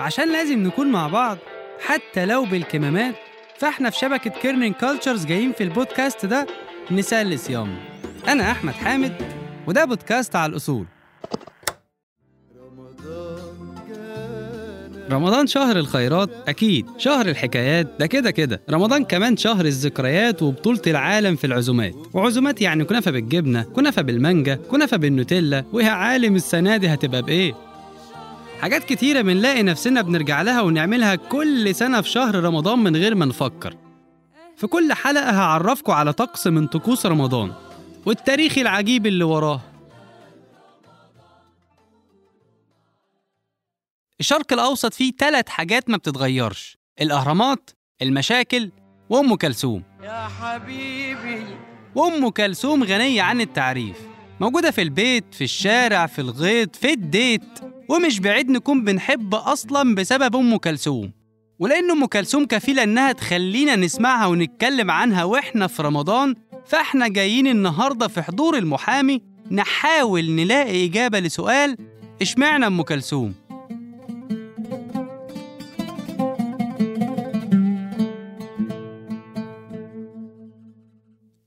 عشان 0.00 0.32
لازم 0.32 0.58
نكون 0.62 0.92
مع 0.92 1.08
بعض 1.08 1.38
حتى 1.86 2.26
لو 2.26 2.44
بالكمامات 2.44 3.14
فاحنا 3.58 3.90
في 3.90 3.98
شبكة 3.98 4.30
Kerning 4.30 4.72
Cultures 4.72 5.26
جايين 5.26 5.52
في 5.52 5.62
البودكاست 5.64 6.26
ده 6.26 6.46
نسلي 6.90 7.36
صيامنا 7.36 7.78
أنا 8.28 8.50
أحمد 8.50 8.72
حامد 8.72 9.32
وده 9.66 9.84
بودكاست 9.84 10.36
على 10.36 10.50
الأصول. 10.50 10.86
رمضان 15.10 15.46
شهر 15.46 15.76
الخيرات 15.78 16.30
أكيد 16.48 16.86
شهر 16.98 17.28
الحكايات 17.28 17.92
ده 18.00 18.06
كده 18.06 18.30
كده. 18.30 18.60
رمضان 18.70 19.04
كمان 19.04 19.36
شهر 19.36 19.64
الذكريات 19.64 20.42
وبطولة 20.42 20.80
العالم 20.86 21.36
في 21.36 21.46
العزومات. 21.46 21.94
وعزومات 22.14 22.60
يعني 22.62 22.84
كنافة 22.84 23.10
بالجبنة 23.10 23.62
كنافة 23.62 24.02
بالمانجا 24.02 24.54
كنافة 24.70 24.96
بالنوتيلا 24.96 25.64
ويا 25.72 25.90
عالم 25.90 26.36
السنة 26.36 26.76
دي 26.76 26.88
هتبقى 26.88 27.22
بإيه؟ 27.22 27.54
حاجات 28.60 28.84
كتيرة 28.84 29.20
بنلاقي 29.20 29.62
نفسنا 29.62 30.02
بنرجع 30.02 30.42
لها 30.42 30.60
ونعملها 30.62 31.14
كل 31.14 31.74
سنة 31.74 32.00
في 32.00 32.08
شهر 32.08 32.34
رمضان 32.44 32.78
من 32.78 32.96
غير 32.96 33.14
ما 33.14 33.24
نفكر. 33.26 33.74
في 34.56 34.66
كل 34.66 34.92
حلقة 34.92 35.30
هعرفكم 35.30 35.92
على 35.92 36.12
طقس 36.12 36.46
من 36.46 36.66
طقوس 36.66 37.06
رمضان 37.06 37.52
والتاريخ 38.06 38.58
العجيب 38.58 39.06
اللي 39.06 39.24
وراه. 39.24 39.60
الشرق 44.20 44.52
الأوسط 44.52 44.94
فيه 44.94 45.12
ثلاث 45.18 45.48
حاجات 45.48 45.90
ما 45.90 45.96
بتتغيرش. 45.96 46.78
الأهرامات 47.00 47.70
المشاكل 48.02 48.70
وأم 49.10 49.34
كلثوم. 49.34 49.82
يا 50.02 50.28
حبيبي. 50.40 51.44
وأم 51.94 52.28
كلثوم 52.28 52.84
غنية 52.84 53.22
عن 53.22 53.40
التعريف. 53.40 53.96
موجودة 54.40 54.70
في 54.70 54.82
البيت 54.82 55.24
في 55.32 55.44
الشارع 55.44 56.06
في 56.06 56.18
الغيط 56.18 56.76
في 56.76 56.92
الديت. 56.92 57.58
ومش 57.88 58.20
بعيد 58.20 58.50
نكون 58.50 58.84
بنحب 58.84 59.34
أصلا 59.34 59.94
بسبب 59.94 60.36
أم 60.36 60.56
كلثوم. 60.56 61.12
ولأن 61.58 61.90
أم 61.90 62.06
كلثوم 62.06 62.46
كفيلة 62.46 62.82
إنها 62.82 63.12
تخلينا 63.12 63.76
نسمعها 63.76 64.26
ونتكلم 64.26 64.90
عنها 64.90 65.24
وإحنا 65.24 65.66
في 65.66 65.82
رمضان 65.82 66.34
فإحنا 66.66 67.08
جايين 67.08 67.46
النهاردة 67.46 68.08
في 68.08 68.22
حضور 68.22 68.58
المحامي 68.58 69.22
نحاول 69.50 70.30
نلاقي 70.30 70.86
إجابة 70.86 71.18
لسؤال 71.20 71.76
إشمعنى 72.22 72.66
أم 72.66 72.82
كلثوم؟ 72.82 73.34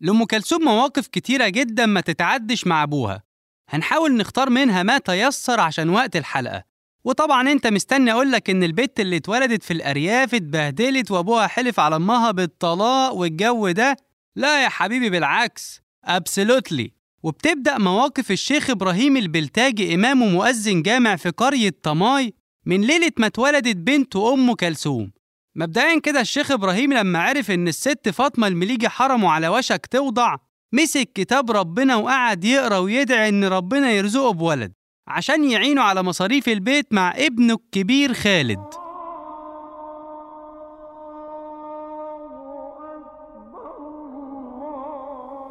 لأم 0.02 0.24
كلثوم 0.24 0.64
مواقف 0.64 1.08
كتيرة 1.08 1.48
جدا 1.50 1.86
ما 1.86 2.02
تتعدش 2.02 2.68
مع 2.68 2.84
أبوها. 2.84 3.24
هنحاول 3.70 4.18
نختار 4.18 4.50
منها 4.50 4.84
ما 4.84 4.98
تيسر 4.98 5.60
عشان 5.60 5.90
وقت 5.90 6.16
الحلقة. 6.16 6.64
وطبعا 7.04 7.52
أنت 7.52 7.68
مستني 7.68 8.12
أقولك 8.12 8.50
إن 8.50 8.64
البت 8.64 9.00
اللي 9.00 9.18
اتولدت 9.18 9.64
في 9.64 9.74
الأرياف 9.74 10.36
اتبهدلت 10.36 11.12
وأبوها 11.12 11.48
حلف 11.48 11.80
على 11.80 11.96
أمها 11.96 12.32
بالطلاق 12.32 13.14
والجو 13.14 13.72
ده. 13.72 13.98
لا 14.36 14.64
يا 14.64 14.70
حبيبي 14.70 15.10
بالعكس. 15.10 15.82
ابسولوتلي 16.06 16.94
وبتبدأ 17.24 17.78
مواقف 17.78 18.32
الشيخ 18.32 18.70
إبراهيم 18.70 19.18
البلتاجي 19.18 19.96
إمام 19.96 20.22
ومؤذن 20.22 20.82
جامع 20.82 21.16
في 21.16 21.30
قرية 21.30 21.76
طماي 21.84 22.34
من 22.66 22.82
ليلة 22.82 23.12
ما 23.18 23.28
اتولدت 23.28 23.76
بنته 23.76 24.34
أم 24.34 24.54
كلثوم. 24.54 25.12
مبدئيا 25.56 26.00
كده 26.00 26.22
الشيخ 26.22 26.52
إبراهيم 26.52 26.94
لما 26.94 27.20
عرف 27.20 27.52
إن 27.52 27.68
الست 27.68 28.10
فاطمة 28.10 28.48
المليجي 28.48 28.90
حرمه 28.90 29.32
على 29.32 29.48
وشك 29.48 29.86
توضع 29.86 30.36
مسك 30.74 31.10
كتاب 31.14 31.52
ربنا 31.52 31.96
وقعد 31.96 32.44
يقرأ 32.44 32.78
ويدعي 32.78 33.30
إن 33.30 33.44
ربنا 33.44 33.92
يرزقه 33.92 34.32
بولد 34.34 34.74
عشان 35.08 35.50
يعينه 35.50 35.82
على 35.82 36.04
مصاريف 36.04 36.50
البيت 36.50 36.94
مع 36.94 37.14
ابنه 37.18 37.54
الكبير 37.54 38.14
خالد. 38.14 38.64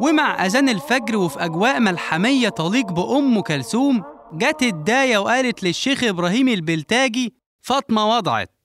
ومع 0.01 0.47
أذان 0.47 0.69
الفجر 0.69 1.17
وفي 1.17 1.45
أجواء 1.45 1.81
ملحمية 1.81 2.49
تليق 2.49 2.93
بأم 2.93 3.41
كلثوم 3.41 4.05
جت 4.33 4.63
الداية 4.63 5.19
وقالت 5.19 5.63
للشيخ 5.63 6.05
إبراهيم 6.05 6.49
البلتاجي 6.49 7.35
فاطمة 7.61 8.09
وضعت. 8.09 8.60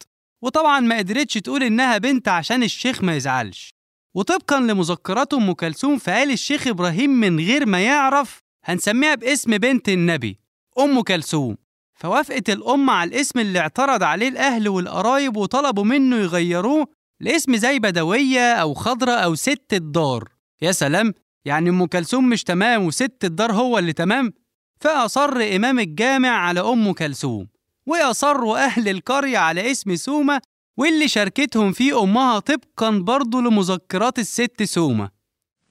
وطبعا 0.45 0.79
ما 0.79 0.97
قدرتش 0.97 1.33
تقول 1.33 1.63
إنها 1.63 1.97
بنت 1.97 2.27
عشان 2.27 2.63
الشيخ 2.63 3.03
ما 3.03 3.15
يزعلش. 3.15 3.73
وطبقا 4.15 4.59
لمذكرات 4.59 5.33
أم 5.33 5.51
كلثوم 5.51 5.97
فقال 5.97 6.31
الشيخ 6.31 6.67
إبراهيم 6.67 7.09
من 7.09 7.39
غير 7.39 7.65
ما 7.65 7.81
يعرف 7.85 8.39
هنسميها 8.63 9.15
باسم 9.15 9.57
بنت 9.57 9.89
النبي 9.89 10.39
أم 10.79 11.01
كلثوم. 11.01 11.57
فوافقت 11.95 12.49
الأم 12.49 12.89
على 12.89 13.07
الاسم 13.07 13.39
اللي 13.39 13.59
اعترض 13.59 14.03
عليه 14.03 14.29
الأهل 14.29 14.69
والقرايب 14.69 15.37
وطلبوا 15.37 15.83
منه 15.83 16.15
يغيروه 16.15 16.87
لاسم 17.19 17.55
زي 17.55 17.79
بدوية 17.79 18.53
أو 18.53 18.73
خضرة 18.73 19.11
أو 19.11 19.35
ست 19.35 19.73
الدار. 19.73 20.29
يا 20.61 20.71
سلام! 20.71 21.13
يعني 21.45 21.69
أم 21.69 21.85
كلثوم 21.85 22.29
مش 22.29 22.43
تمام 22.43 22.85
وست 22.85 23.23
الدار 23.23 23.51
هو 23.51 23.77
اللي 23.79 23.93
تمام؟ 23.93 24.33
فأصر 24.81 25.55
إمام 25.55 25.79
الجامع 25.79 26.29
على 26.29 26.59
أم 26.59 26.91
كلثوم. 26.93 27.47
وأصروا 27.85 28.65
أهل 28.65 28.89
القرية 28.89 29.37
على 29.37 29.71
اسم 29.71 29.95
سومة 29.95 30.41
واللي 30.77 31.07
شاركتهم 31.07 31.71
فيه 31.71 32.03
أمها 32.03 32.39
طبقا 32.39 32.89
برضه 32.89 33.41
لمذكرات 33.41 34.19
الست 34.19 34.63
سومة. 34.63 35.09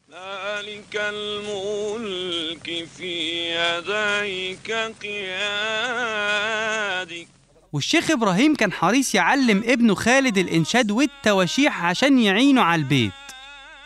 مالك 0.08 0.96
الملك 0.96 2.88
في 2.96 3.14
يديك 3.50 4.72
قيادك. 5.02 6.08
والشيخ 7.72 8.10
إبراهيم 8.10 8.54
كان 8.54 8.72
حريص 8.72 9.14
يعلم 9.14 9.62
ابنه 9.66 9.94
خالد 9.94 10.38
الإنشاد 10.38 10.90
والتواشيح 10.90 11.84
عشان 11.84 12.18
يعينه 12.18 12.62
على 12.62 12.82
البيت. 12.82 13.12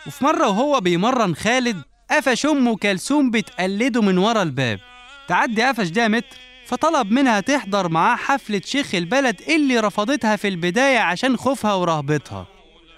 وفي 0.07 0.25
مرة 0.25 0.49
وهو 0.49 0.81
بيمرن 0.81 1.35
خالد 1.35 1.83
قفش 2.11 2.47
أمه 2.47 2.77
كلثوم 2.77 3.31
بتقلده 3.31 4.03
من 4.03 4.19
ورا 4.19 4.43
الباب. 4.43 4.81
تعدي 5.29 5.63
قفش 5.63 5.89
ده 5.89 6.09
متر؟ 6.09 6.48
فطلب 6.69 7.11
منها 7.13 7.41
تحضر 7.41 7.89
معاه 7.89 8.17
حفلة 8.17 8.61
شيخ 8.65 8.95
البلد 8.95 9.41
اللي 9.49 9.81
رفضتها 9.81 10.37
في 10.37 10.49
البداية 10.49 10.99
عشان 10.99 11.37
خوفها 11.37 11.75
ورهبتها. 11.75 12.47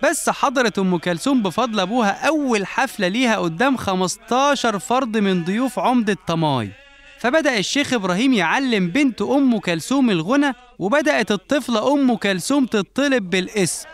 بس 0.02 0.30
حضرت 0.30 0.78
أم 0.78 0.96
كلثوم 0.98 1.42
بفضل 1.42 1.80
أبوها 1.80 2.28
أول 2.28 2.66
حفلة 2.66 3.08
ليها 3.08 3.36
قدام 3.36 3.76
15 3.76 4.78
فرد 4.78 5.18
من 5.18 5.44
ضيوف 5.44 5.78
عمدة 5.78 6.16
طماي 6.26 6.70
فبدأ 7.18 7.58
الشيخ 7.58 7.92
إبراهيم 7.92 8.32
يعلم 8.32 8.88
بنت 8.88 9.22
أم 9.22 9.58
كلثوم 9.58 10.10
الغنى 10.10 10.52
وبدأت 10.78 11.32
الطفلة 11.32 11.92
أم 11.92 12.14
كلثوم 12.16 12.66
تطلب 12.66 13.30
بالاسم. 13.30 13.88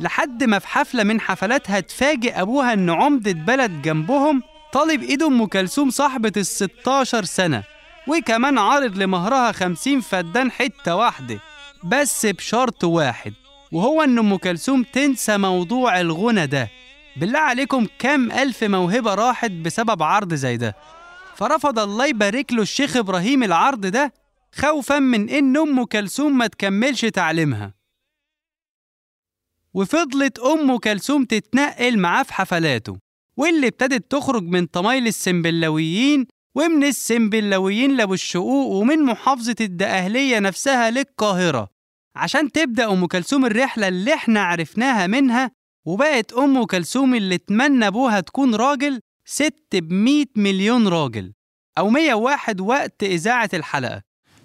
لحد 0.00 0.44
ما 0.44 0.58
في 0.58 0.68
حفلة 0.68 1.02
من 1.02 1.20
حفلاتها 1.20 1.80
تفاجئ 1.80 2.40
أبوها 2.40 2.72
إن 2.72 2.90
عمدة 2.90 3.32
بلد 3.32 3.82
جنبهم 3.82 4.42
طالب 4.72 5.02
إيد 5.02 5.22
أم 5.22 5.46
كلثوم 5.46 5.90
صاحبة 5.90 6.32
ال 6.36 6.46
16 6.46 7.24
سنة. 7.24 7.62
وكمان 8.08 8.58
عارض 8.58 8.96
لمهرها 8.98 9.52
50 9.52 10.00
فدان 10.00 10.50
حتة 10.50 10.94
واحدة 10.96 11.40
بس 11.84 12.26
بشرط 12.26 12.84
واحد 12.84 13.32
وهو 13.72 14.02
إن 14.02 14.18
أم 14.18 14.36
كلثوم 14.36 14.82
تنسى 14.82 15.36
موضوع 15.38 16.00
الغنى 16.00 16.46
ده. 16.46 16.68
بالله 17.16 17.38
عليكم 17.38 17.86
كام 17.98 18.32
ألف 18.32 18.64
موهبة 18.64 19.14
راحت 19.14 19.50
بسبب 19.50 20.02
عرض 20.02 20.34
زي 20.34 20.56
ده؟ 20.56 20.76
فرفض 21.36 21.78
الله 21.78 22.06
يبارك 22.06 22.52
له 22.52 22.62
الشيخ 22.62 22.96
إبراهيم 22.96 23.42
العرض 23.42 23.86
ده 23.86 24.12
خوفا 24.54 24.98
من 24.98 25.28
إن 25.30 25.56
أم 25.56 25.84
كلثوم 25.84 26.38
ما 26.38 26.46
تكملش 26.46 27.04
تعليمها. 27.04 27.74
وفضلت 29.74 30.38
أم 30.38 30.76
كلثوم 30.76 31.24
تتنقل 31.24 31.98
معاه 31.98 32.22
في 32.22 32.34
حفلاته 32.34 32.98
واللي 33.36 33.66
ابتدت 33.66 34.10
تخرج 34.10 34.42
من 34.42 34.66
طمايل 34.66 35.06
السنبلاويين 35.06 36.26
ومن 36.60 36.84
السنبلاويين 36.84 37.96
لأبو 37.96 38.14
الشقوق 38.14 38.66
ومن 38.66 39.02
محافظة 39.02 39.54
الدقهلية 39.60 40.38
نفسها 40.38 40.90
للقاهرة 40.90 41.68
عشان 42.16 42.52
تبدأ 42.52 42.92
أم 42.92 43.06
كلثوم 43.06 43.46
الرحلة 43.46 43.88
اللي 43.88 44.14
إحنا 44.14 44.42
عرفناها 44.42 45.06
منها 45.06 45.50
وبقت 45.84 46.32
أم 46.32 46.64
كلثوم 46.64 47.14
اللي 47.14 47.34
اتمنى 47.34 47.86
أبوها 47.86 48.20
تكون 48.20 48.54
راجل 48.54 49.00
ست 49.24 49.76
بمية 49.76 50.26
مليون 50.36 50.88
راجل 50.88 51.32
أو 51.78 51.90
101 51.90 52.60
وقت 52.60 53.02
إذاعة 53.02 53.50
الحلقة. 53.54 54.02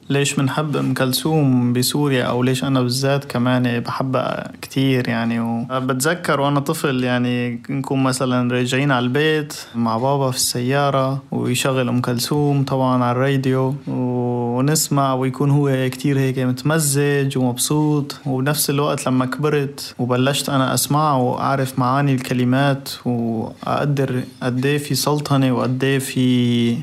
ليش 0.10 0.34
بنحب 0.34 0.78
أم 0.78 0.94
كلثوم 0.94 1.74
بسوريا 1.74 2.24
أو 2.24 2.44
ليش 2.44 2.63
أنا 2.63 2.81
بالذات 2.81 3.25
كمان 3.25 3.80
بحبها 3.80 4.52
كتير 4.62 5.10
يعني؟ 5.10 5.40
وبتذكر 5.40 6.42
وأنا 6.42 6.60
طفل 6.60 7.04
يعني 7.04 7.62
نكون 7.69 8.04
مثلا 8.04 8.54
راجعين 8.54 8.92
على 8.92 9.04
البيت 9.04 9.54
مع 9.75 9.98
بابا 9.98 10.31
في 10.31 10.38
السيارة 10.38 11.24
ويشغل 11.31 11.90
أم 11.90 12.02
كلثوم 12.02 12.63
طبعا 12.63 13.04
على 13.04 13.12
الراديو 13.12 13.75
ونسمع 13.88 15.13
ويكون 15.13 15.50
هو 15.50 15.90
كتير 15.90 16.19
هيك 16.19 16.40
متمزج 16.40 17.38
ومبسوط 17.38 18.19
وبنفس 18.25 18.69
الوقت 18.69 19.07
لما 19.07 19.25
كبرت 19.25 19.96
وبلشت 20.00 20.50
أنا 20.50 20.74
أسمع 20.74 21.18
وأعرف 21.18 21.80
معاني 21.80 22.13
الكلمات 22.13 22.90
وأقدر 23.06 24.24
قديه 24.44 24.78
في 24.78 24.96
سلطنة 24.96 25.52
وقديه 25.52 25.98
في 25.98 26.78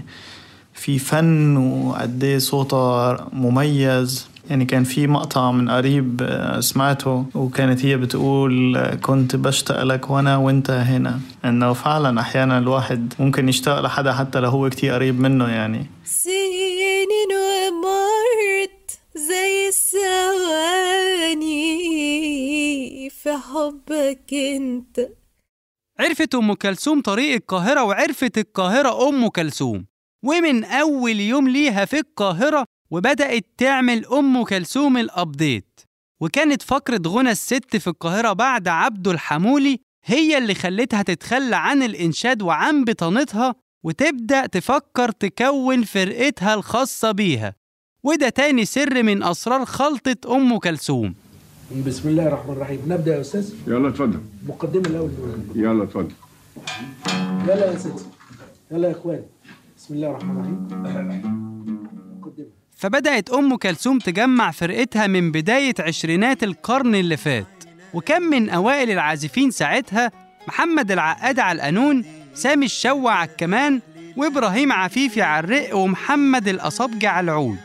في 0.82 0.98
فن 0.98 1.56
وقديه 1.56 2.38
صوتها 2.38 3.28
مميز. 3.32 4.28
يعني 4.50 4.64
كان 4.64 4.84
في 4.84 5.06
مقطع 5.06 5.50
من 5.52 5.70
قريب 5.70 6.22
آه، 6.22 6.60
سمعته 6.60 7.26
وكانت 7.34 7.84
هي 7.84 7.96
بتقول 7.96 8.76
آه، 8.76 8.94
كنت 8.94 9.36
بشتاق 9.36 9.82
لك 9.82 10.10
وأنا 10.10 10.36
وانت 10.36 10.70
هنا. 10.70 11.20
انه 11.44 11.72
فعلا 11.72 12.20
أحيانا 12.20 12.58
الواحد 12.58 13.14
ممكن 13.18 13.48
يشتاق 13.48 13.80
لحدا 13.80 14.12
حتى 14.12 14.40
لو 14.40 14.48
هو 14.50 14.70
كتير 14.70 14.94
قريب 14.94 15.20
منه 15.20 15.48
يعني. 15.48 15.86
سنين 16.04 17.08
ومرت 17.42 18.98
زي 19.16 19.68
الثواني 19.68 21.00
في 23.10 23.30
حبك 23.32 24.34
انت. 24.34 25.08
عرفت 26.00 26.34
أم 26.34 26.54
كلثوم 26.54 27.00
طريق 27.00 27.34
القاهرة 27.34 27.84
وعرفت 27.84 28.38
القاهرة 28.38 29.08
أم 29.08 29.28
كلثوم. 29.28 29.91
ومن 30.24 30.64
أول 30.64 31.20
يوم 31.20 31.48
ليها 31.48 31.84
في 31.84 31.98
القاهرة 31.98 32.64
وبدأت 32.90 33.44
تعمل 33.58 34.06
أم 34.06 34.44
كلثوم 34.44 34.96
الأبديت. 34.96 35.80
وكانت 36.20 36.62
فقرة 36.62 37.02
غنى 37.06 37.30
الست 37.30 37.76
في 37.76 37.86
القاهرة 37.86 38.32
بعد 38.32 38.68
عبده 38.68 39.10
الحمولي 39.10 39.78
هي 40.04 40.38
اللي 40.38 40.54
خلتها 40.54 41.02
تتخلى 41.02 41.56
عن 41.56 41.82
الإنشاد 41.82 42.42
وعن 42.42 42.84
بطانتها 42.84 43.54
وتبدأ 43.84 44.46
تفكر 44.46 45.10
تكون 45.10 45.82
فرقتها 45.82 46.54
الخاصة 46.54 47.10
بيها. 47.10 47.54
وده 48.04 48.28
تاني 48.28 48.64
سر 48.64 49.02
من 49.02 49.22
أسرار 49.22 49.64
خلطة 49.64 50.36
أم 50.36 50.58
كلثوم. 50.58 51.14
بسم 51.86 52.08
الله 52.08 52.26
الرحمن 52.26 52.52
الرحيم. 52.52 52.80
نبدأ 52.86 53.16
يا 53.16 53.20
أستاذ. 53.20 53.54
يلا 53.66 53.88
اتفضل. 53.88 54.20
مقدمة 54.48 54.86
الأول. 54.86 55.10
يلا 55.54 55.84
اتفضل. 55.84 56.12
يلا 57.44 57.72
يا 57.72 57.78
ستي 57.78 58.04
يلا 58.70 58.88
يا 58.88 58.92
اخواني 58.92 59.31
بسم 59.82 59.94
الله 59.94 60.10
الرحمن 60.10 60.68
الرحيم. 60.86 61.42
فبدأت 62.76 63.30
أم 63.30 63.56
كلثوم 63.56 63.98
تجمع 63.98 64.50
فرقتها 64.50 65.06
من 65.06 65.32
بداية 65.32 65.74
عشرينات 65.78 66.42
القرن 66.44 66.94
اللي 66.94 67.16
فات 67.16 67.64
وكان 67.94 68.22
من 68.22 68.50
أوائل 68.50 68.90
العازفين 68.90 69.50
ساعتها 69.50 70.10
محمد 70.48 70.90
العقاد 70.90 71.38
على 71.38 71.56
القانون 71.56 72.04
سامي 72.34 72.66
الشوع 72.66 73.12
على 73.12 73.30
الكمان 73.30 73.80
وإبراهيم 74.16 74.72
عفيفي 74.72 75.22
على 75.22 75.44
الرق 75.44 75.76
ومحمد 75.76 76.48
الأصابجي 76.48 77.06
على 77.06 77.24
العود. 77.24 77.58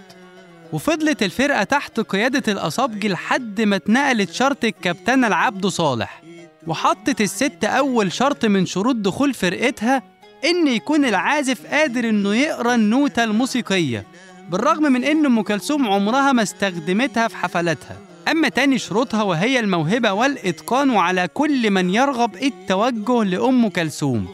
وفضلت 0.74 1.24
الفرقة 1.24 1.64
تحت 1.64 2.00
قيادة 2.00 2.54
الأصابجي 2.54 3.08
لحد 3.10 3.62
ما 3.62 3.76
اتنقلت 3.76 4.32
شرط 4.32 4.66
الكابتنة 4.66 5.28
لعبده 5.28 5.70
صالح 5.70 6.22
وحطت 6.68 7.22
الست 7.22 7.64
أول 7.64 8.12
شرط 8.12 8.46
من 8.46 8.66
شروط 8.66 8.96
دخول 8.96 9.34
فرقتها 9.34 10.17
إن 10.48 10.68
يكون 10.68 11.06
العازف 11.06 11.66
قادر 11.66 12.10
إنه 12.10 12.36
يقرأ 12.36 12.76
النوتة 12.76 13.24
الموسيقية 13.24 14.06
بالرغم 14.50 14.84
من 14.84 15.04
إن 15.04 15.26
أم 15.26 15.42
كلثوم 15.42 15.88
عمرها 15.88 16.32
ما 16.32 16.44
استخدمتها 16.44 17.28
في 17.28 17.38
حفلاتها. 17.38 17.98
أما 18.32 18.50
تاني 18.50 18.80
شروطها 18.80 19.24
وهي 19.24 19.60
الموهبة 19.60 20.14
والإتقان 20.14 20.90
وعلى 20.90 21.28
كل 21.34 21.72
من 21.72 21.90
يرغب 21.90 22.36
التوجه 22.36 23.24
لأم 23.24 23.70
كلثوم. 23.70 24.28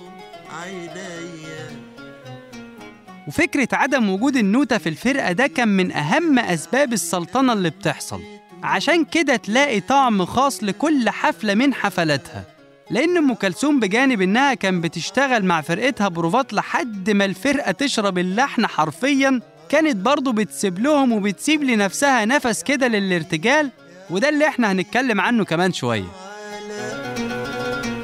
وفكرة 3.27 3.67
عدم 3.73 4.09
وجود 4.09 4.35
النوتة 4.35 4.77
في 4.77 4.89
الفرقة 4.89 5.31
ده 5.31 5.47
كان 5.47 5.67
من 5.67 5.91
أهم 5.91 6.39
أسباب 6.39 6.93
السلطنة 6.93 7.53
اللي 7.53 7.69
بتحصل. 7.69 8.21
عشان 8.63 9.05
كده 9.05 9.35
تلاقي 9.35 9.79
طعم 9.79 10.25
خاص 10.25 10.63
لكل 10.63 11.09
حفلة 11.09 11.53
من 11.53 11.73
حفلاتها. 11.73 12.52
لأن 12.89 13.17
أم 13.17 13.33
كلثوم 13.33 13.79
بجانب 13.79 14.21
إنها 14.21 14.53
كان 14.53 14.81
بتشتغل 14.81 15.45
مع 15.45 15.61
فرقتها 15.61 16.07
بروفات 16.07 16.53
لحد 16.53 17.09
ما 17.09 17.25
الفرقة 17.25 17.71
تشرب 17.71 18.17
اللحن 18.17 18.67
حرفيا 18.67 19.39
كانت 19.69 19.95
برضه 19.95 20.31
بتسيب 20.33 20.79
لهم 20.79 21.11
وبتسيب 21.11 21.63
لنفسها 21.63 22.25
نفس 22.25 22.63
كده 22.63 22.87
للارتجال 22.87 23.69
وده 24.09 24.29
اللي 24.29 24.47
إحنا 24.47 24.71
هنتكلم 24.71 25.21
عنه 25.21 25.45
كمان 25.45 25.73
شوية. 25.73 26.05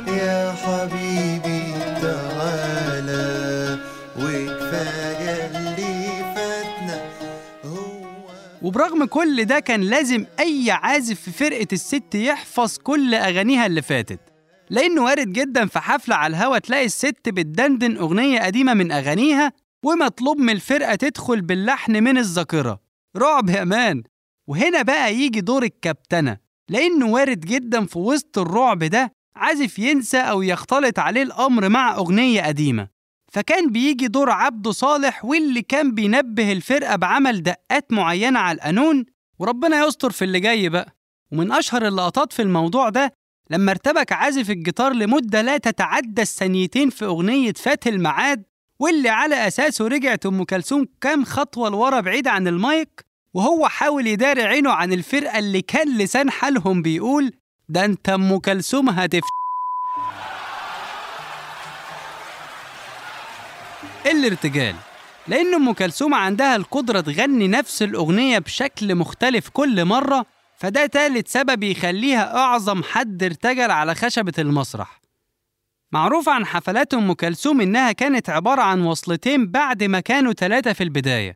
يا 0.07 0.51
حبيبي 0.51 1.63
تعالى 2.01 3.77
وكفاية 4.17 5.45
اللي 5.57 6.07
فاتنا. 6.35 7.01
هو 7.65 8.05
وبرغم 8.61 9.05
كل 9.05 9.45
ده 9.45 9.59
كان 9.59 9.81
لازم 9.81 10.25
أي 10.39 10.71
عازف 10.71 11.21
في 11.21 11.31
فرقة 11.31 11.67
الست 11.73 12.15
يحفظ 12.15 12.77
كل 12.77 13.15
أغانيها 13.15 13.65
اللي 13.65 13.81
فاتت. 13.81 14.19
لأنه 14.69 15.03
وارد 15.03 15.33
جدا 15.33 15.65
في 15.65 15.79
حفلة 15.79 16.15
على 16.15 16.37
الهوا 16.37 16.57
تلاقي 16.57 16.85
الست 16.85 17.29
بتدندن 17.29 17.97
أغنية 17.97 18.39
قديمة 18.39 18.73
من 18.73 18.91
أغانيها 18.91 19.53
ومطلوب 19.85 20.37
من 20.37 20.49
الفرقة 20.49 20.95
تدخل 20.95 21.41
باللحن 21.41 22.03
من 22.03 22.17
الذاكرة. 22.17 22.79
رعب 23.17 23.49
يا 23.49 23.63
مان! 23.63 24.03
وهنا 24.47 24.81
بقى 24.81 25.15
يجي 25.15 25.41
دور 25.41 25.63
الكابتنة. 25.63 26.37
لأنه 26.69 27.07
وارد 27.07 27.39
جدا 27.39 27.85
في 27.85 27.99
وسط 27.99 28.37
الرعب 28.37 28.83
ده 28.83 29.11
عازف 29.35 29.79
ينسى 29.79 30.17
أو 30.17 30.41
يختلط 30.41 30.99
عليه 30.99 31.23
الأمر 31.23 31.69
مع 31.69 31.95
أغنية 31.95 32.41
قديمة. 32.41 32.87
فكان 33.33 33.71
بيجي 33.71 34.07
دور 34.07 34.29
عبده 34.31 34.71
صالح 34.71 35.25
واللي 35.25 35.61
كان 35.61 35.93
بينبه 35.95 36.51
الفرقة 36.51 36.95
بعمل 36.95 37.43
دقات 37.43 37.91
معينة 37.93 38.39
على 38.39 38.55
القانون. 38.55 39.05
وربنا 39.39 39.85
يستر 39.85 40.11
في 40.11 40.25
اللي 40.25 40.39
جاي 40.39 40.69
بقى. 40.69 40.95
ومن 41.31 41.51
أشهر 41.51 41.87
اللقطات 41.87 42.33
في 42.33 42.41
الموضوع 42.41 42.89
ده 42.89 43.13
لما 43.51 43.71
ارتبك 43.71 44.11
عازف 44.11 44.49
الجيتار 44.49 44.93
لمدة 44.93 45.41
لا 45.41 45.57
تتعدى 45.57 46.21
الثانيتين 46.21 46.89
في 46.89 47.05
أغنية 47.05 47.53
فات 47.53 47.87
الميعاد 47.87 48.43
واللي 48.79 49.09
على 49.09 49.47
أساسه 49.47 49.87
رجعت 49.87 50.25
أم 50.25 50.43
كلثوم 50.43 50.85
كام 51.01 51.25
خطوة 51.25 51.69
لورا 51.69 51.99
بعيد 51.99 52.27
عن 52.27 52.47
المايك 52.47 53.05
وهو 53.33 53.67
حاول 53.67 54.07
يداري 54.07 54.43
عينه 54.43 54.71
عن 54.71 54.93
الفرقة 54.93 55.39
اللي 55.39 55.61
كان 55.61 55.97
لسان 55.97 56.29
حالهم 56.31 56.81
بيقول 56.81 57.33
ده 57.69 57.85
أنت 57.85 58.09
أم 58.09 58.37
كلثوم 58.37 58.89
هتف 58.89 59.23
الارتجال. 64.05 64.75
لأن 65.27 65.53
أم 65.53 65.71
كلثوم 65.73 66.13
عندها 66.13 66.55
القدرة 66.55 67.01
تغني 67.01 67.47
نفس 67.47 67.83
الأغنية 67.83 68.39
بشكل 68.39 68.95
مختلف 68.95 69.49
كل 69.49 69.85
مرة 69.85 70.25
فده 70.59 70.85
تالت 70.85 71.27
سبب 71.27 71.63
يخليها 71.63 72.37
أعظم 72.37 72.83
حد 72.83 73.23
ارتجل 73.23 73.71
على 73.71 73.95
خشبة 73.95 74.33
المسرح. 74.39 75.01
معروف 75.91 76.29
عن 76.29 76.45
حفلات 76.45 76.93
أم 76.93 77.13
كلثوم 77.13 77.61
إنها 77.61 77.91
كانت 77.91 78.29
عبارة 78.29 78.61
عن 78.61 78.81
وصلتين 78.81 79.51
بعد 79.51 79.83
ما 79.83 79.99
كانوا 79.99 80.33
ثلاثة 80.33 80.73
في 80.73 80.83
البداية. 80.83 81.33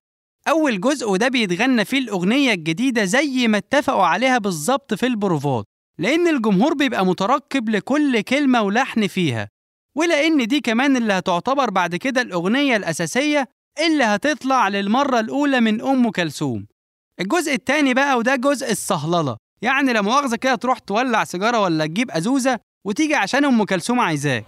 أول 0.48 0.82
جزء 0.82 1.10
وده 1.10 1.28
بيتغنى 1.28 1.86
فيه 1.86 1.98
الأغنية 1.98 2.54
الجديدة 2.54 3.06
زي 3.06 3.48
ما 3.48 3.58
اتفقوا 3.58 4.06
عليها 4.06 4.38
بالظبط 4.38 4.94
في 4.94 5.06
البروفات 5.06 5.66
لأن 5.98 6.28
الجمهور 6.28 6.74
بيبقى 6.74 7.06
مترقب 7.06 7.70
لكل 7.70 8.22
كلمة 8.22 8.62
ولحن 8.62 9.08
فيها. 9.08 9.50
ولأن 9.96 10.48
دي 10.48 10.62
كمان 10.62 10.98
اللي 10.98 11.14
هتعتبر 11.14 11.70
بعد 11.70 11.96
كده 11.96 12.22
الأغنية 12.22 12.76
الأساسية 12.76 13.48
اللي 13.86 14.04
هتطلع 14.04 14.68
للمرة 14.68 15.20
الأولى 15.20 15.60
من 15.62 15.82
أم 15.82 16.10
كلثوم. 16.12 16.66
الجزء 17.20 17.54
التاني 17.54 17.94
بقى 17.94 18.18
وده 18.18 18.36
جزء 18.36 18.72
الصهللة. 18.72 19.38
يعني 19.62 19.94
لا 19.94 20.02
مؤاخذة 20.02 20.36
كده 20.36 20.56
تروح 20.56 20.80
تولع 20.80 21.24
سيجارة 21.24 21.60
ولا 21.60 21.86
تجيب 21.86 22.12
أزوزة 22.12 22.60
وتيجي 22.86 23.16
عشان 23.16 23.46
أم 23.46 23.64
كلثوم 23.64 24.00
عايزاك. 24.00 24.46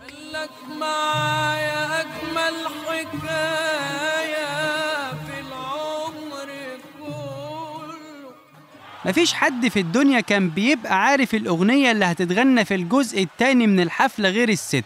مفيش 9.06 9.34
حد 9.34 9.68
في 9.68 9.80
الدنيا 9.80 10.20
كان 10.20 10.50
بيبقى 10.50 11.02
عارف 11.04 11.36
الأغنية 11.36 11.92
اللي 11.92 12.06
هتتغنى 12.06 12.66
في 12.66 12.76
الجزء 12.76 13.24
التاني 13.24 13.68
من 13.68 13.80
الحفلة 13.80 14.30
غير 14.30 14.50
الست. 14.50 14.84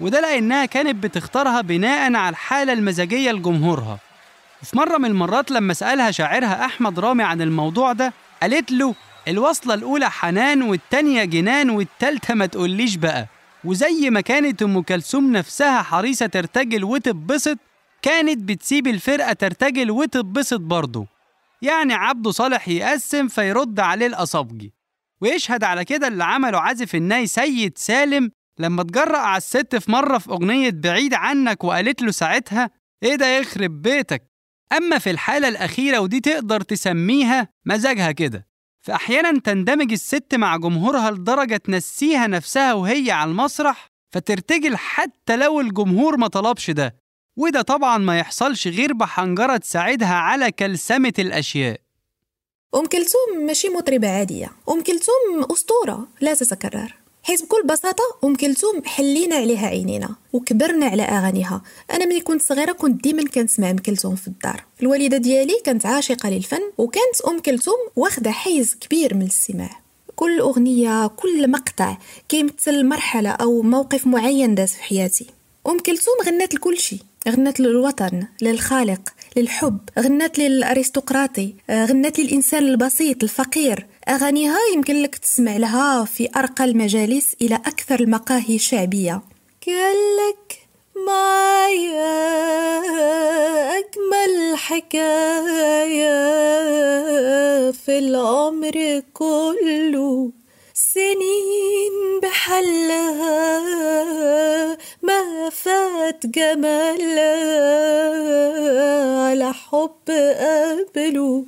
وده 0.00 0.20
لأنها 0.20 0.66
كانت 0.66 1.04
بتختارها 1.04 1.60
بناء 1.60 2.14
على 2.14 2.28
الحالة 2.28 2.72
المزاجية 2.72 3.32
لجمهورها. 3.32 3.98
وفي 4.64 4.76
مرة 4.78 4.98
من 4.98 5.04
المرات 5.04 5.50
لما 5.50 5.74
سألها 5.74 6.10
شاعرها 6.10 6.64
أحمد 6.64 6.98
رامي 6.98 7.22
عن 7.22 7.42
الموضوع 7.42 7.92
ده 7.92 8.12
قالت 8.42 8.72
له 8.72 8.94
الوصلة 9.28 9.74
الأولى 9.74 10.10
حنان 10.10 10.62
والتانية 10.62 11.24
جنان 11.24 11.70
والتالتة 11.70 12.34
ما 12.34 12.46
تقوليش 12.46 12.96
بقى. 12.96 13.26
وزي 13.64 14.10
ما 14.10 14.20
كانت 14.20 14.62
أم 14.62 14.82
كلثوم 14.82 15.32
نفسها 15.32 15.82
حريصة 15.82 16.26
ترتجل 16.26 16.84
وتتبسط 16.84 17.58
كانت 18.02 18.38
بتسيب 18.42 18.86
الفرقة 18.86 19.32
ترتجل 19.32 19.90
وتتبسط 19.90 20.60
برضه. 20.60 21.06
يعني 21.62 21.94
عبده 21.94 22.30
صالح 22.30 22.68
يقسم 22.68 23.28
فيرد 23.28 23.80
عليه 23.80 24.06
الأصابجي. 24.06 24.72
ويشهد 25.20 25.64
على 25.64 25.84
كده 25.84 26.08
اللي 26.08 26.24
عمله 26.24 26.60
عازف 26.60 26.94
الناي 26.94 27.26
سيد 27.26 27.78
سالم 27.78 28.30
لما 28.58 28.82
اتجرأ 28.82 29.18
على 29.18 29.36
الست 29.36 29.76
في 29.76 29.90
مرة 29.90 30.18
في 30.18 30.30
أغنية 30.30 30.70
بعيد 30.70 31.14
عنك 31.14 31.64
وقالت 31.64 32.02
له 32.02 32.10
ساعتها 32.10 32.70
إيه 33.02 33.14
ده 33.14 33.26
يخرب 33.38 33.82
بيتك؟ 33.82 34.33
أما 34.72 34.98
في 34.98 35.10
الحالة 35.10 35.48
الأخيرة 35.48 35.98
ودي 35.98 36.20
تقدر 36.20 36.60
تسميها 36.60 37.48
مزاجها 37.66 38.12
كده 38.12 38.46
فأحيانا 38.80 39.40
تندمج 39.40 39.92
الست 39.92 40.34
مع 40.34 40.56
جمهورها 40.56 41.10
لدرجة 41.10 41.56
تنسيها 41.56 42.26
نفسها 42.26 42.74
وهي 42.74 43.10
على 43.10 43.30
المسرح 43.30 43.86
فترتجل 44.12 44.76
حتى 44.76 45.36
لو 45.36 45.60
الجمهور 45.60 46.16
ما 46.16 46.28
طلبش 46.28 46.70
ده. 46.70 46.94
وده 47.36 47.62
طبعا 47.62 47.98
ما 47.98 48.18
يحصلش 48.18 48.68
غير 48.68 48.92
بحنجرة 48.92 49.56
تساعدها 49.56 50.14
على 50.14 50.52
كلسمة 50.52 51.12
الأشياء. 51.18 51.80
أم 52.74 52.86
كلثوم 52.86 53.46
ماشي 53.46 53.68
مطربة 53.68 54.08
عادية. 54.08 54.52
أم 54.68 54.82
كلثوم 54.82 55.52
أسطورة. 55.52 56.08
لا 56.20 56.34
تتكرر 56.34 57.03
حيث 57.26 57.42
بكل 57.42 57.62
بساطة 57.64 58.04
أم 58.24 58.34
كلثوم 58.34 58.84
حلينا 58.84 59.36
عليها 59.36 59.66
عينينا 59.66 60.14
وكبرنا 60.32 60.86
على 60.86 61.02
أغانيها. 61.02 61.62
أنا 61.92 62.06
ملي 62.06 62.20
كنت 62.20 62.42
صغيرة 62.42 62.72
كنت 62.72 63.02
ديما 63.02 63.24
كنسمع 63.24 63.70
أم 63.70 63.76
كلثوم 63.76 64.16
في 64.16 64.28
الدار. 64.28 64.64
الوالدة 64.82 65.16
ديالي 65.16 65.60
كانت 65.64 65.86
عاشقة 65.86 66.30
للفن 66.30 66.62
وكانت 66.78 67.20
أم 67.28 67.38
كلثوم 67.38 67.78
واخدة 67.96 68.30
حيز 68.30 68.74
كبير 68.74 69.14
من 69.14 69.22
الاستماع. 69.22 69.80
كل 70.16 70.40
أغنية 70.40 71.06
كل 71.06 71.50
مقطع 71.50 71.96
كيمثل 72.28 72.86
مرحلة 72.86 73.30
أو 73.30 73.62
موقف 73.62 74.06
معين 74.06 74.54
داز 74.54 74.72
في 74.72 74.82
حياتي. 74.82 75.26
أم 75.66 75.78
كلثوم 75.78 76.14
غنات 76.26 76.54
لكل 76.54 76.78
شيء. 76.78 77.00
غنات 77.28 77.60
للوطن 77.60 78.26
للخالق 78.42 79.00
للحب. 79.36 79.78
غنات 79.98 80.38
للأرستقراطي. 80.38 81.54
آه، 81.70 81.86
غنات 81.86 82.18
للإنسان 82.18 82.62
البسيط 82.62 83.22
الفقير. 83.22 83.86
أغانيها 84.08 84.58
يمكن 84.74 85.02
لك 85.02 85.16
تسمع 85.16 85.56
لها 85.56 86.04
في 86.04 86.28
أرقى 86.36 86.64
المجالس 86.64 87.36
إلى 87.42 87.54
أكثر 87.54 88.00
المقاهي 88.00 88.58
شعبية 88.58 89.22
كلك 89.64 90.58
معايا 91.06 92.14
أجمل 93.78 94.56
حكاية 94.56 96.14
في 97.70 97.98
العمر 97.98 99.02
كله. 99.14 100.32
سنين 100.74 102.20
بحلها 102.22 103.58
ما 105.02 105.50
فات 105.50 106.26
جمالها 106.26 107.34
على 109.28 109.52
حب 109.52 110.08
قبله 110.08 111.44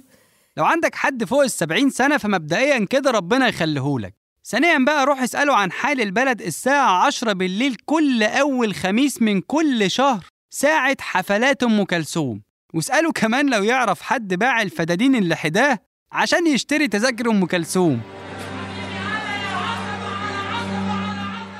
لو 0.59 0.65
عندك 0.65 0.95
حد 0.95 1.25
فوق 1.25 1.43
السبعين 1.43 1.91
سنة 1.91 2.17
فمبدئيا 2.17 2.87
كده 2.91 3.11
ربنا 3.11 3.49
يخليهولك 3.49 4.15
ثانيا 4.45 4.79
بقى 4.79 5.07
روح 5.07 5.23
اسأله 5.23 5.55
عن 5.55 5.73
حال 5.73 6.01
البلد 6.01 6.43
الساعة 6.43 7.07
عشرة 7.07 7.33
بالليل 7.33 7.77
كل 7.85 8.23
أول 8.23 8.75
خميس 8.75 9.23
من 9.23 9.41
كل 9.41 9.91
شهر 9.91 10.25
ساعة 10.51 10.97
حفلات 11.01 11.63
أم 11.63 11.85
كلثوم. 11.85 12.43
واسأله 12.75 13.13
كمان 13.13 13.51
لو 13.51 13.63
يعرف 13.63 14.03
حد 14.03 14.35
باع 14.35 14.63
الفدادين 14.63 15.17
اللي 15.17 15.37
حداه 15.37 15.79
عشان 16.13 16.47
يشتري 16.47 16.89
تذاكر 16.89 17.31
أم 17.31 17.47
كلثوم. 17.47 18.01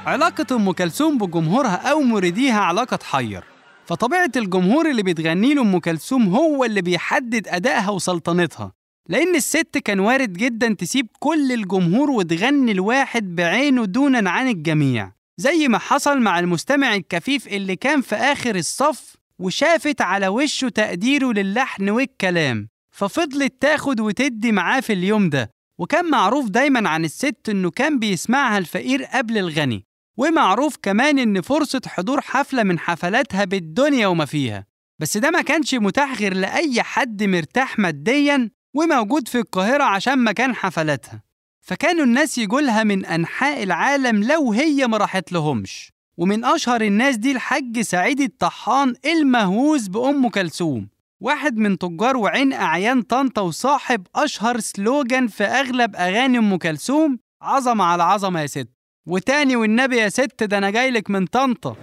علاقة 0.07 0.57
أم 0.57 0.73
كلثوم 0.73 1.19
بجمهورها 1.19 1.91
أو 1.91 2.01
مريديها 2.01 2.61
علاقة 2.61 2.97
تحير 2.97 3.45
فطبيعة 3.87 4.31
الجمهور 4.37 4.91
اللي 4.91 5.03
بتغني 5.03 5.55
له 5.55 5.63
أم 5.63 5.79
كلثوم 5.79 6.35
هو 6.35 6.65
اللي 6.65 6.83
بيحدد 6.83 7.49
أدائها 7.49 7.91
وسلطنتها. 7.91 8.73
لأن 9.09 9.37
الست 9.37 9.79
كان 9.85 10.01
وارد 10.01 10.33
جدا 10.33 10.75
تسيب 10.75 11.07
كل 11.19 11.53
الجمهور 11.53 12.11
وتغني 12.11 12.73
الواحد 12.73 13.35
بعينه 13.35 13.85
دونا 13.85 14.31
عن 14.31 14.49
الجميع 14.49 15.13
زي 15.39 15.69
ما 15.69 15.79
حصل 15.79 16.21
مع 16.21 16.39
المستمع 16.39 16.95
الكفيف 16.95 17.49
اللي 17.49 17.77
كان 17.77 18.01
في 18.01 18.15
آخر 18.15 18.57
الصف 18.57 19.17
وشافت 19.39 20.01
على 20.01 20.29
وشه 20.29 20.69
تقديره 20.69 21.33
للحن 21.33 21.89
والكلام. 21.89 22.69
ففضلت 22.95 23.55
تاخد 23.61 24.01
وتدي 24.01 24.53
معاه 24.53 24.81
في 24.81 24.93
اليوم 24.93 25.31
ده 25.31 25.51
وكان 25.79 26.11
معروف 26.11 26.49
دايما 26.49 26.89
عن 26.89 27.05
الست 27.05 27.49
إنه 27.49 27.71
كان 27.71 27.99
بيسمعها 27.99 28.59
الفقير 28.59 29.05
قبل 29.05 29.39
الغني. 29.39 29.85
ومعروف 30.19 30.77
كمان 30.83 31.19
إن 31.19 31.41
فرصة 31.41 31.81
حضور 31.87 32.21
حفلة 32.21 32.63
من 32.63 32.79
حفلاتها 32.79 33.45
بالدنيا 33.45 34.07
وما 34.07 34.25
فيها. 34.25 34.67
بس 34.99 35.17
ده 35.17 35.31
ما 35.31 35.43
كانش 35.43 35.75
متاح 35.75 36.19
غير 36.19 36.35
لأي 36.35 36.83
حد 36.83 37.23
مرتاح 37.23 37.79
ماديا 37.79 38.51
وموجود 38.77 39.29
في 39.29 39.39
القاهرة 39.39 39.85
عشان 39.85 40.25
مكان 40.25 40.55
حفلاتها. 40.55 41.23
فكانوا 41.61 42.05
الناس 42.05 42.39
يجولها 42.39 42.85
من 42.85 43.07
أنحاء 43.07 43.63
العالم 43.63 44.23
لو 44.25 44.53
هي 44.53 44.87
ما 44.87 44.97
راحت 44.97 45.33
لهمش. 45.33 45.93
ومن 46.17 46.45
أشهر 46.45 46.81
الناس 46.81 47.17
دي 47.17 47.33
الحاج 47.33 47.81
سعيد 47.81 48.21
الطحان 48.21 48.95
المهووس 49.05 49.89
بأم 49.89 50.29
كلثوم. 50.29 50.89
واحد 51.21 51.57
من 51.57 51.79
تجار 51.79 52.17
وعين 52.17 52.53
أعيان 52.53 53.03
طنطا 53.03 53.43
وصاحب 53.43 54.07
أشهر 54.17 54.61
سلوجان 54.61 55.27
في 55.27 55.45
أغلب 55.45 55.97
أغاني 55.97 56.39
أم 56.39 56.57
كلثوم 56.57 57.19
عظمة 57.43 57.85
على 57.85 58.03
عظمة 58.03 58.41
يا 58.41 58.47
ست. 58.47 58.69
وتاني 59.07 59.57
والنبي 59.57 59.97
يا 59.97 60.09
ست 60.09 60.43
ده 60.43 60.59
أنا 60.59 60.71
جايلك 60.71 61.11
من 61.11 61.27
طنطا. 61.27 61.77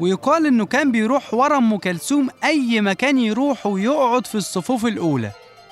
ويقال 0.00 0.46
إنه 0.46 0.66
كان 0.66 0.92
بيروح 0.92 1.34
ورا 1.34 1.58
أم 1.58 1.76
كلثوم 1.76 2.28
أي 2.44 2.80
مكان 2.80 3.18
يروح 3.18 3.66
ويقعد 3.66 4.26
في 4.26 4.34
الصفوف 4.34 4.86
الأولى. 4.86 5.30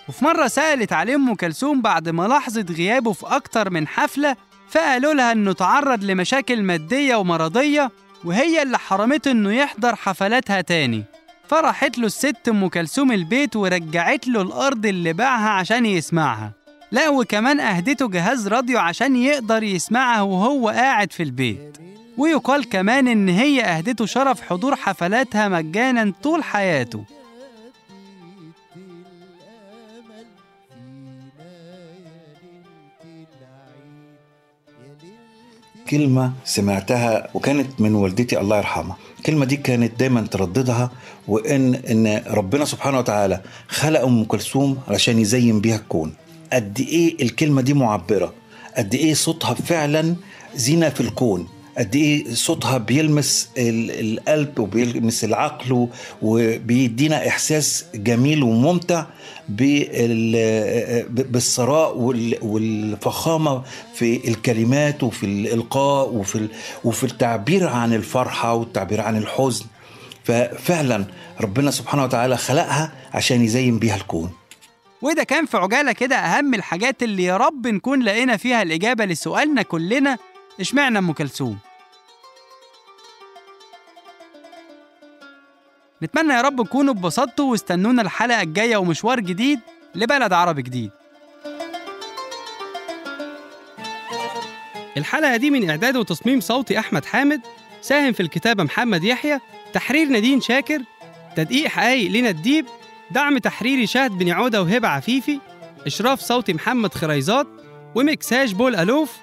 وفي 0.09 0.25
مرة 0.25 0.47
سألت 0.47 0.93
عليه 0.93 1.15
أم 1.15 1.35
كلثوم 1.35 1.83
بعد 1.83 2.09
ما 2.09 2.29
لاحظت 2.29 2.71
غيابه 2.71 3.12
في 3.12 3.27
أكتر 3.27 3.71
من 3.71 3.89
حفلة 3.89 4.37
فقالوا 4.69 5.15
لها 5.15 5.33
إنه 5.33 5.53
تعرض 5.53 6.05
لمشاكل 6.05 6.62
مادية 6.62 7.17
ومرضية 7.17 7.91
وهي 8.25 8.62
اللي 8.62 8.79
حرمته 8.79 9.31
إنه 9.31 9.53
يحضر 9.53 9.97
حفلاتها 9.97 10.61
تاني. 10.61 11.05
فراحت 11.49 11.99
له 11.99 12.07
الست 12.07 12.49
أم 12.49 12.69
كلثوم 12.69 13.12
البيت 13.12 13.57
ورجعت 13.57 14.29
له 14.29 14.43
الأرض 14.43 14.87
اللي 14.87 15.12
باعها 15.12 15.50
عشان 15.50 15.87
يسمعها. 15.87 16.53
لا 16.93 17.09
وكمان 17.09 17.61
أهدته 17.61 18.09
جهاز 18.09 18.49
راديو 18.49 18.79
عشان 18.79 19.17
يقدر 19.17 19.62
يسمعها 19.62 20.23
وهو 20.23 20.69
قاعد 20.69 21.12
في 21.12 21.23
البيت. 21.23 21.79
ويقال 22.19 22.69
كمان 22.69 23.09
إن 23.09 23.29
هي 23.29 23.64
أهدته 23.64 24.07
شرف 24.07 24.40
حضور 24.40 24.76
حفلاتها 24.76 25.49
مجانا 25.49 26.12
طول 26.23 26.45
حياته. 26.45 27.05
كلمة 35.90 36.33
سمعتها 36.45 37.29
وكانت 37.35 37.81
من 37.81 37.95
والدتي 37.95 38.40
الله 38.40 38.57
يرحمها. 38.57 38.97
الكلمة 39.19 39.45
دي 39.45 39.57
كانت 39.57 40.00
دايما 40.00 40.21
ترددها 40.21 40.90
وإن 41.29 41.75
إن 41.75 42.23
ربنا 42.26 42.64
سبحانه 42.64 42.99
وتعالى 42.99 43.40
خلق 43.69 44.00
أم 44.00 44.25
كلثوم 44.25 44.79
علشان 44.88 45.19
يزين 45.19 45.61
بيها 45.61 45.76
الكون. 45.76 46.14
قد 46.52 46.81
إيه 46.81 47.23
الكلمة 47.23 47.62
دي 47.62 47.75
معبرة؟ 47.75 48.35
قد 48.76 48.95
إيه 48.95 49.14
صوتها 49.14 49.55
فعلا 49.55 50.17
زينة 50.55 50.88
في 50.88 51.00
الكون. 51.00 51.49
قد 51.79 51.97
إيه 51.97 52.35
صوتها 52.35 52.79
بيلمس 52.79 53.49
ال- 53.59 54.19
القلب 54.19 54.59
وبيلمس 54.59 55.25
العقل 55.25 55.89
وبيدينا 56.23 57.29
إحساس 57.29 57.85
جميل 57.95 58.43
وممتع 58.43 59.07
بال- 59.49 61.09
بالثراء 61.09 61.97
وال- 61.99 62.39
والفخامة 62.43 63.62
في 63.95 64.29
الكلمات 64.29 65.03
وفي 65.03 65.27
الإلقاء 65.27 66.09
وفي 66.09 66.49
وفي 66.85 67.05
التعبير 67.05 67.67
عن 67.69 67.95
الفرحة 67.95 68.55
والتعبير 68.55 69.00
عن 69.00 69.17
الحزن. 69.17 69.65
ففعلا 70.25 71.05
ربنا 71.41 71.71
سبحانه 71.71 72.05
وتعالى 72.05 72.37
خلقها 72.37 72.93
عشان 73.15 73.45
يزين 73.45 73.79
بيها 73.79 73.97
الكون. 73.97 74.31
وده 75.03 75.25
كان 75.25 75.47
في 75.47 75.57
عجالة 75.57 75.93
كده 75.93 76.17
أهم 76.17 76.55
الحاجات 76.55 77.03
اللي 77.03 77.25
يا 77.25 77.37
رب 77.37 77.67
نكون 77.67 78.03
لقينا 78.03 78.37
فيها 78.37 78.62
الإجابة 78.62 79.05
لسؤالنا 79.05 79.62
كلنا 79.62 80.19
إشمعنى 80.61 80.99
أم 80.99 81.12
كلثوم؟ 81.12 81.59
نتمنى 86.02 86.33
يا 86.33 86.40
رب 86.40 86.67
تكونوا 86.67 86.95
اتبسطتوا 86.95 87.50
واستنونا 87.50 88.02
الحلقة 88.02 88.43
الجاية 88.43 88.76
ومشوار 88.76 89.21
جديد 89.21 89.61
لبلد 89.95 90.33
عربي 90.33 90.62
جديد 90.62 90.90
الحلقة 94.97 95.37
دي 95.37 95.50
من 95.50 95.71
إعداد 95.71 95.97
وتصميم 95.97 96.40
صوتي 96.40 96.79
أحمد 96.79 97.05
حامد 97.05 97.40
ساهم 97.81 98.12
في 98.12 98.21
الكتابة 98.21 98.64
محمد 98.64 99.05
يحيى 99.05 99.40
تحرير 99.73 100.09
نادين 100.09 100.40
شاكر 100.40 100.83
تدقيق 101.37 101.69
حقايق 101.69 102.11
لينا 102.11 102.29
الديب 102.31 102.67
دعم 103.11 103.38
تحريري 103.38 103.87
شهد 103.87 104.11
بن 104.11 104.31
عودة 104.31 104.62
وهبة 104.62 104.88
عفيفي 104.88 105.40
إشراف 105.87 106.21
صوتي 106.21 106.52
محمد 106.52 106.95
خريزات 106.95 107.47
ومكساج 107.95 108.55
بول 108.55 108.76
ألوف 108.76 109.17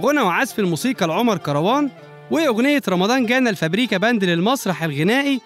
غنى 0.00 0.20
وعزف 0.20 0.58
الموسيقى 0.58 1.06
لعمر 1.06 1.38
كروان 1.38 1.90
وأغنية 2.30 2.82
رمضان 2.88 3.26
جانا 3.26 3.50
الفابريكا 3.50 3.96
band 3.96 4.24
للمسرح 4.24 4.82
الغنائي. 4.82 5.40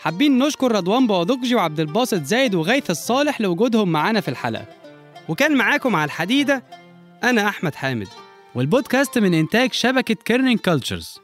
حابين 0.00 0.38
نشكر 0.38 0.72
رضوان 0.72 1.06
بوادوكجي 1.06 1.54
وعبد 1.54 1.80
الباسط 1.80 2.22
زايد 2.22 2.54
وغيث 2.54 2.90
الصالح 2.90 3.40
لوجودهم 3.40 3.92
معانا 3.92 4.20
في 4.20 4.28
الحلقة. 4.28 4.66
وكان 5.28 5.56
معاكم 5.56 5.96
على 5.96 6.04
الحديدة 6.04 6.64
أنا 7.24 7.48
أحمد 7.48 7.74
حامد. 7.74 8.08
والبودكاست 8.54 9.18
من 9.18 9.34
إنتاج 9.34 9.72
شبكة 9.72 10.14
Kerning 10.14 10.58
Cultures 10.60 11.18